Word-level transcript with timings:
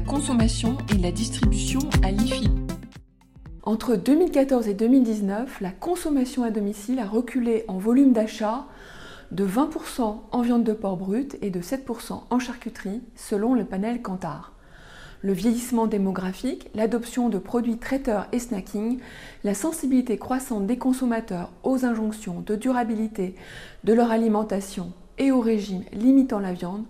consommation 0.00 0.78
et 0.90 0.94
de 0.94 1.02
la 1.02 1.10
distribution 1.10 1.80
à 2.04 2.12
l'IFI. 2.12 2.48
Entre 3.64 3.96
2014 3.96 4.68
et 4.68 4.74
2019, 4.74 5.60
la 5.60 5.70
consommation 5.70 6.44
à 6.44 6.50
domicile 6.50 7.00
a 7.00 7.06
reculé 7.06 7.64
en 7.66 7.78
volume 7.78 8.12
d'achat 8.12 8.66
de 9.32 9.44
20% 9.44 10.18
en 10.30 10.42
viande 10.42 10.62
de 10.62 10.72
porc 10.72 10.98
brute 10.98 11.36
et 11.42 11.50
de 11.50 11.60
7% 11.60 12.22
en 12.30 12.38
charcuterie, 12.38 13.02
selon 13.16 13.54
le 13.54 13.64
panel 13.64 14.02
Kantar. 14.02 14.52
Le 15.22 15.32
vieillissement 15.32 15.88
démographique, 15.88 16.70
l'adoption 16.76 17.28
de 17.28 17.38
produits 17.38 17.78
traiteurs 17.78 18.28
et 18.30 18.38
snacking, 18.38 19.00
la 19.42 19.54
sensibilité 19.54 20.16
croissante 20.16 20.66
des 20.66 20.78
consommateurs 20.78 21.50
aux 21.64 21.84
injonctions 21.84 22.40
de 22.40 22.54
durabilité 22.54 23.34
de 23.82 23.92
leur 23.92 24.12
alimentation 24.12 24.92
et 25.18 25.32
au 25.32 25.40
régime 25.40 25.82
limitant 25.92 26.38
la 26.38 26.52
viande 26.52 26.84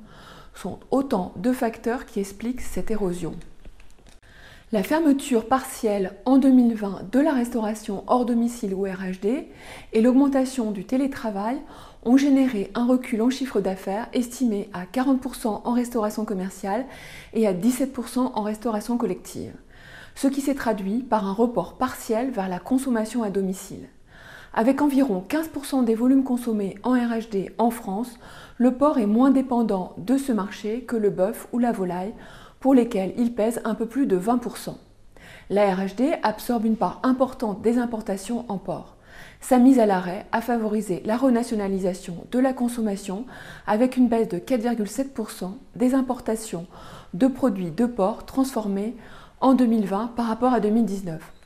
sont 0.60 0.80
autant 0.90 1.32
de 1.36 1.52
facteurs 1.52 2.04
qui 2.04 2.20
expliquent 2.20 2.60
cette 2.60 2.90
érosion. 2.90 3.34
La 4.70 4.82
fermeture 4.82 5.46
partielle 5.46 6.12
en 6.26 6.36
2020 6.36 7.10
de 7.10 7.20
la 7.20 7.32
restauration 7.32 8.04
hors 8.06 8.26
domicile 8.26 8.74
ou 8.74 8.82
RHD 8.82 9.46
et 9.92 10.02
l'augmentation 10.02 10.72
du 10.72 10.84
télétravail 10.84 11.58
ont 12.04 12.18
généré 12.18 12.70
un 12.74 12.86
recul 12.86 13.22
en 13.22 13.30
chiffre 13.30 13.60
d'affaires 13.60 14.08
estimé 14.12 14.68
à 14.74 14.84
40% 14.84 15.62
en 15.64 15.72
restauration 15.72 16.24
commerciale 16.24 16.84
et 17.32 17.46
à 17.46 17.54
17% 17.54 18.18
en 18.18 18.42
restauration 18.42 18.98
collective, 18.98 19.54
ce 20.14 20.28
qui 20.28 20.42
s'est 20.42 20.54
traduit 20.54 20.98
par 20.98 21.26
un 21.26 21.32
report 21.32 21.78
partiel 21.78 22.30
vers 22.30 22.48
la 22.48 22.59
consommation 22.59 23.22
à 23.22 23.30
domicile. 23.30 23.88
Avec 24.55 24.83
environ 24.83 25.25
15% 25.29 25.84
des 25.84 25.95
volumes 25.95 26.25
consommés 26.25 26.77
en 26.82 26.93
RHD 26.93 27.52
en 27.59 27.71
France, 27.71 28.18
le 28.57 28.73
porc 28.73 28.99
est 28.99 29.07
moins 29.07 29.30
dépendant 29.30 29.95
de 29.99 30.16
ce 30.16 30.32
marché 30.32 30.82
que 30.82 30.96
le 30.96 31.10
bœuf 31.10 31.49
ou 31.52 31.59
la 31.59 31.73
volaille, 31.73 32.15
pour 32.60 32.74
lesquels 32.74 33.13
il 33.16 33.35
pèse 33.35 33.60
un 33.65 33.74
peu 33.74 33.87
plus 33.87 34.07
de 34.07 34.18
20%. 34.18 34.74
La 35.51 35.74
RHD 35.74 36.18
absorbe 36.23 36.65
une 36.65 36.77
part 36.77 37.01
importante 37.02 37.63
des 37.63 37.79
importations 37.79 38.45
en 38.49 38.59
porc. 38.59 38.96
Sa 39.40 39.59
mise 39.59 39.79
à 39.79 39.87
l'arrêt 39.87 40.27
a 40.32 40.40
favorisé 40.40 41.02
la 41.05 41.16
renationalisation 41.16 42.27
de 42.30 42.38
la 42.38 42.52
consommation 42.52 43.24
avec 43.66 43.96
une 43.96 44.09
baisse 44.09 44.29
de 44.29 44.38
4,7% 44.38 45.52
des 45.77 45.95
importations 45.95 46.66
de 47.15 47.27
produits 47.29 47.71
de 47.71 47.87
porc 47.87 48.27
transformés 48.27 48.96
en 49.40 49.55
2020 49.55 50.12
par 50.16 50.27
rapport 50.27 50.52
à 50.52 50.60
2019. 50.60 51.37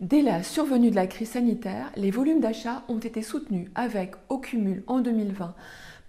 Dès 0.00 0.20
la 0.20 0.42
survenue 0.42 0.90
de 0.90 0.94
la 0.94 1.06
crise 1.06 1.30
sanitaire, 1.30 1.90
les 1.96 2.10
volumes 2.10 2.40
d'achat 2.40 2.82
ont 2.88 2.98
été 2.98 3.22
soutenus 3.22 3.70
avec, 3.74 4.12
au 4.28 4.36
cumul 4.36 4.84
en 4.88 5.00
2020 5.00 5.54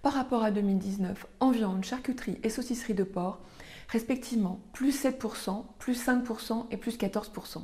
par 0.02 0.12
rapport 0.12 0.44
à 0.44 0.50
2019 0.50 1.24
en 1.40 1.50
viande, 1.50 1.82
charcuterie 1.84 2.38
et 2.42 2.50
saucisserie 2.50 2.92
de 2.92 3.02
porc, 3.02 3.40
respectivement 3.88 4.60
plus 4.74 4.90
7%, 4.90 5.64
plus 5.78 6.06
5% 6.06 6.66
et 6.70 6.76
plus 6.76 6.98
14%. 6.98 7.62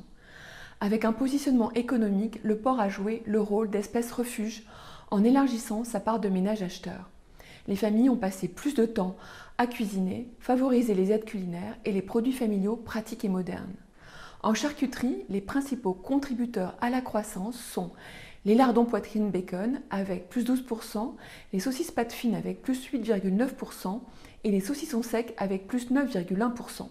Avec 0.80 1.04
un 1.04 1.12
positionnement 1.12 1.70
économique, 1.72 2.40
le 2.42 2.56
porc 2.56 2.80
a 2.80 2.88
joué 2.88 3.22
le 3.26 3.42
rôle 3.42 3.68
d'espèce 3.68 4.10
refuge 4.10 4.64
en 5.10 5.24
élargissant 5.24 5.84
sa 5.84 6.00
part 6.00 6.20
de 6.20 6.30
ménage 6.30 6.62
acheteur. 6.62 7.10
Les 7.68 7.76
familles 7.76 8.08
ont 8.08 8.16
passé 8.16 8.48
plus 8.48 8.74
de 8.74 8.86
temps 8.86 9.14
à 9.58 9.66
cuisiner, 9.66 10.30
favoriser 10.38 10.94
les 10.94 11.12
aides 11.12 11.26
culinaires 11.26 11.76
et 11.84 11.92
les 11.92 12.02
produits 12.02 12.32
familiaux 12.32 12.76
pratiques 12.76 13.26
et 13.26 13.28
modernes. 13.28 13.76
En 14.44 14.52
charcuterie, 14.52 15.24
les 15.30 15.40
principaux 15.40 15.94
contributeurs 15.94 16.76
à 16.82 16.90
la 16.90 17.00
croissance 17.00 17.58
sont 17.58 17.92
les 18.44 18.54
lardons 18.54 18.84
poitrine 18.84 19.30
bacon 19.30 19.80
avec 19.88 20.28
plus 20.28 20.44
12%, 20.44 21.14
les 21.54 21.60
saucisses 21.60 21.90
pâte 21.90 22.12
fines 22.12 22.34
avec 22.34 22.60
plus 22.60 22.90
8,9% 22.90 24.00
et 24.44 24.50
les 24.50 24.60
saucissons 24.60 25.02
secs 25.02 25.32
avec 25.38 25.66
plus 25.66 25.90
9,1%. 25.90 26.88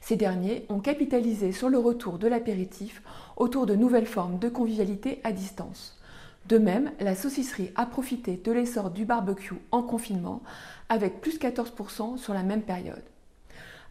Ces 0.00 0.14
derniers 0.14 0.64
ont 0.68 0.78
capitalisé 0.78 1.50
sur 1.50 1.68
le 1.68 1.78
retour 1.78 2.20
de 2.20 2.28
l'apéritif 2.28 3.02
autour 3.36 3.66
de 3.66 3.74
nouvelles 3.74 4.06
formes 4.06 4.38
de 4.38 4.48
convivialité 4.48 5.20
à 5.24 5.32
distance. 5.32 5.98
De 6.46 6.58
même, 6.58 6.92
la 7.00 7.16
saucisserie 7.16 7.72
a 7.74 7.86
profité 7.86 8.36
de 8.36 8.52
l'essor 8.52 8.90
du 8.90 9.04
barbecue 9.04 9.56
en 9.72 9.82
confinement 9.82 10.40
avec 10.88 11.20
plus 11.20 11.40
14% 11.40 12.16
sur 12.16 12.32
la 12.32 12.44
même 12.44 12.62
période. 12.62 13.02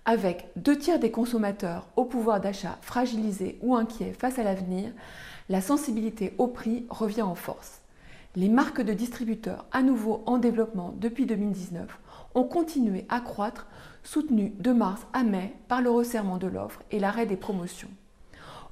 Avec 0.08 0.50
deux 0.56 0.78
tiers 0.78 1.00
des 1.00 1.10
consommateurs 1.10 1.88
au 1.96 2.06
pouvoir 2.06 2.40
d'achat 2.40 2.78
fragilisé 2.82 3.58
ou 3.64 3.76
inquiet 3.76 4.14
face 4.14 4.38
à 4.38 4.44
l'avenir, 4.44 4.92
la 5.50 5.62
sensibilité 5.62 6.34
au 6.38 6.46
prix 6.46 6.86
revient 6.92 7.24
en 7.24 7.34
force. 7.34 7.82
Les 8.36 8.50
marques 8.50 8.82
de 8.82 8.94
distributeurs, 8.94 9.66
à 9.72 9.82
nouveau 9.82 10.22
en 10.28 10.38
développement 10.38 10.94
depuis 11.00 11.26
2019, 11.26 12.00
ont 12.36 12.44
continué 12.44 13.06
à 13.10 13.20
croître, 13.20 13.66
soutenues 14.04 14.54
de 14.60 14.72
mars 14.74 15.02
à 15.14 15.24
mai 15.24 15.56
par 15.68 15.82
le 15.82 15.90
resserrement 15.90 16.38
de 16.38 16.48
l'offre 16.48 16.84
et 16.92 17.00
l'arrêt 17.00 17.26
des 17.26 17.38
promotions. 17.38 17.90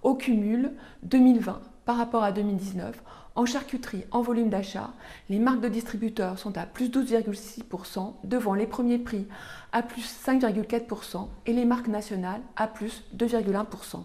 Au 0.04 0.14
cumul, 0.14 0.74
2020 1.02 1.62
par 1.86 1.98
rapport 1.98 2.24
à 2.24 2.32
2019, 2.32 3.04
en 3.36 3.46
charcuterie, 3.46 4.04
en 4.12 4.22
volume 4.22 4.50
d'achat, 4.50 4.92
les 5.30 5.40
marques 5.40 5.62
de 5.62 5.68
distributeurs 5.68 6.38
sont 6.38 6.56
à 6.58 6.68
plus 6.68 6.90
12,6% 6.90 8.14
devant 8.24 8.54
les 8.54 8.68
premiers 8.68 9.00
prix 9.00 9.28
à 9.72 9.82
plus 9.82 10.04
5,4% 10.04 11.28
et 11.48 11.54
les 11.54 11.66
marques 11.66 11.88
nationales 11.88 12.42
à 12.56 12.68
plus 12.68 13.04
2,1%. 13.18 14.04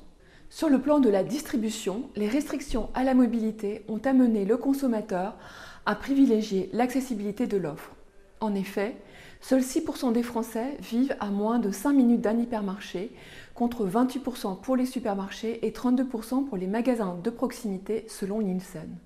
Sur 0.49 0.71
le 0.71 0.81
plan 0.81 0.99
de 0.99 1.11
la 1.11 1.25
distribution, 1.25 2.09
les 2.17 2.29
restrictions 2.29 2.89
à 2.95 3.05
la 3.05 3.13
mobilité 3.13 3.85
ont 3.89 4.01
amené 4.03 4.47
le 4.47 4.57
consommateur 4.57 5.37
à 5.85 5.95
privilégier 5.95 6.71
l'accessibilité 6.73 7.47
de 7.47 7.59
l'offre. 7.59 7.93
En 8.41 8.55
effet, 8.55 8.97
seuls 9.43 9.61
6% 9.61 10.13
des 10.13 10.23
Français 10.23 10.79
vivent 10.81 11.17
à 11.21 11.31
moins 11.31 11.59
de 11.59 11.71
5 11.71 11.93
minutes 11.93 12.23
d'un 12.23 12.39
hypermarché, 12.39 13.13
contre 13.55 13.87
28% 13.87 14.61
pour 14.61 14.77
les 14.77 14.87
supermarchés 14.87 15.67
et 15.67 15.71
32% 15.71 16.47
pour 16.47 16.57
les 16.57 16.67
magasins 16.67 17.19
de 17.23 17.29
proximité 17.29 18.07
selon 18.09 18.41
Nielsen. 18.41 18.97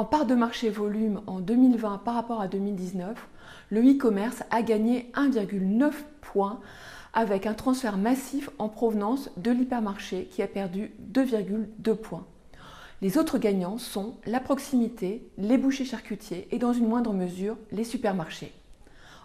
En 0.00 0.06
part 0.06 0.24
de 0.24 0.34
marché 0.34 0.70
volume 0.70 1.20
en 1.26 1.40
2020 1.40 1.98
par 1.98 2.14
rapport 2.14 2.40
à 2.40 2.48
2019, 2.48 3.28
le 3.68 3.82
e-commerce 3.82 4.42
a 4.50 4.62
gagné 4.62 5.12
1,9 5.14 5.92
points 6.22 6.58
avec 7.12 7.44
un 7.44 7.52
transfert 7.52 7.98
massif 7.98 8.48
en 8.58 8.70
provenance 8.70 9.28
de 9.36 9.50
l'hypermarché 9.50 10.24
qui 10.30 10.40
a 10.40 10.46
perdu 10.46 10.92
2,2 11.12 11.94
points. 11.96 12.24
Les 13.02 13.18
autres 13.18 13.36
gagnants 13.36 13.76
sont 13.76 14.14
la 14.24 14.40
proximité, 14.40 15.28
les 15.36 15.58
bouchers 15.58 15.84
charcutiers 15.84 16.48
et 16.50 16.58
dans 16.58 16.72
une 16.72 16.88
moindre 16.88 17.12
mesure 17.12 17.58
les 17.70 17.84
supermarchés. 17.84 18.54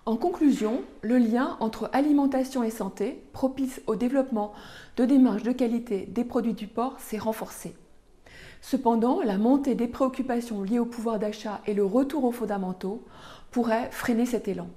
En 0.06 0.18
conclusion, 0.18 0.82
le 1.02 1.20
lien 1.20 1.56
entre 1.62 1.90
alimentation 1.94 2.64
et 2.64 2.70
santé, 2.70 3.24
propice 3.32 3.82
au 3.88 3.96
développement 3.96 4.52
de 4.98 5.06
démarches 5.06 5.44
de 5.44 5.54
qualité 5.54 6.06
des 6.06 6.26
produits 6.26 6.52
du 6.52 6.68
porc, 6.68 7.00
s'est 7.00 7.18
renforcé. 7.18 7.78
Cependant, 8.68 9.22
la 9.22 9.38
montée 9.38 9.76
des 9.76 9.88
préoccupations 9.88 10.64
liées 10.64 10.80
au 10.80 10.88
pouvoir 10.88 11.20
d'achat 11.20 11.62
et 11.68 11.76
le 11.76 11.86
retour 11.86 12.24
aux 12.24 12.32
fondamentaux 12.32 13.06
pourraient 13.52 13.92
freiner 13.92 14.26
cet 14.26 14.48
élan. 14.48 14.70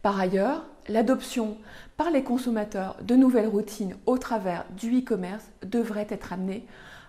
Par 0.00 0.20
ailleurs, 0.20 0.64
l'adoption 0.86 1.56
par 1.96 2.12
les 2.12 2.22
consommateurs 2.22 2.96
de 3.02 3.16
nouvelles 3.16 3.48
routines 3.48 3.96
au 4.06 4.16
travers 4.16 4.64
du 4.76 5.00
e-commerce 5.00 5.50
devrait 5.66 6.06
être 6.08 6.32
amenée 6.32 6.66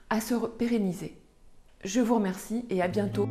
à 0.09 0.19
se 0.19 0.33
pérenniser. 0.33 1.15
Je 1.83 2.01
vous 2.01 2.15
remercie 2.15 2.65
et 2.71 2.81
à 2.81 2.87
bientôt. 2.87 3.29